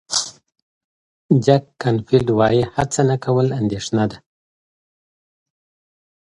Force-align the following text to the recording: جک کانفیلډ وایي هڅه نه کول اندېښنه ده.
جک 1.45 1.63
کانفیلډ 1.81 2.27
وایي 2.39 2.63
هڅه 2.75 3.01
نه 3.09 3.15
کول 3.23 3.47
اندېښنه 3.59 4.03
ده. 4.11 4.17